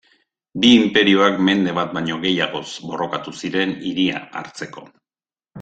Bi 0.61 0.69
inperioak 0.77 1.37
mende 1.49 1.75
bat 1.79 1.93
baino 1.99 2.17
gehiagoz 2.25 2.65
borrokatu 2.89 3.37
ziren 3.45 3.77
hiria 3.91 4.27
hartzeko. 4.41 4.89